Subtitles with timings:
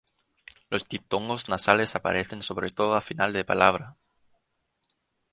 [0.71, 3.97] Los diptongos nasales aparecen sobre todo a final de palabra.